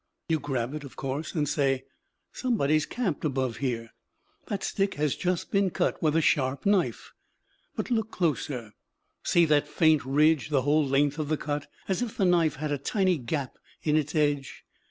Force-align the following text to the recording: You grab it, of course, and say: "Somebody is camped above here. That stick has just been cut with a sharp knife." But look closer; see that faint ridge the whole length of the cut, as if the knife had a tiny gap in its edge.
You 0.29 0.39
grab 0.39 0.73
it, 0.73 0.83
of 0.83 0.95
course, 0.95 1.35
and 1.35 1.47
say: 1.47 1.83
"Somebody 2.31 2.75
is 2.75 2.87
camped 2.87 3.23
above 3.23 3.57
here. 3.57 3.91
That 4.47 4.63
stick 4.63 4.95
has 4.95 5.15
just 5.15 5.51
been 5.51 5.69
cut 5.69 6.01
with 6.01 6.15
a 6.15 6.21
sharp 6.23 6.65
knife." 6.65 7.13
But 7.75 7.91
look 7.91 8.09
closer; 8.09 8.73
see 9.21 9.45
that 9.45 9.67
faint 9.67 10.03
ridge 10.03 10.49
the 10.49 10.63
whole 10.63 10.87
length 10.87 11.19
of 11.19 11.29
the 11.29 11.37
cut, 11.37 11.67
as 11.87 12.01
if 12.01 12.17
the 12.17 12.25
knife 12.25 12.55
had 12.55 12.71
a 12.71 12.79
tiny 12.79 13.19
gap 13.19 13.59
in 13.83 13.95
its 13.95 14.15
edge. 14.15 14.65